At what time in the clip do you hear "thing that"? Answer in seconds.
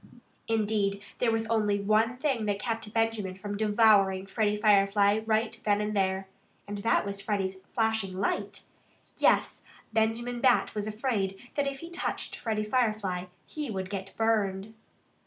2.17-2.57